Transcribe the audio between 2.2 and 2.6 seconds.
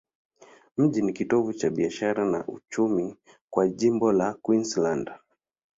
na